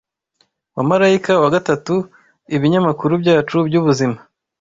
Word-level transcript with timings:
wa 0.75 0.83
marayika 0.89 1.31
wa 1.43 1.49
gatatu. 1.55 1.93
Ibinyamakuru 2.55 3.13
byacu 3.23 3.55
by’ubuzima 3.67 4.17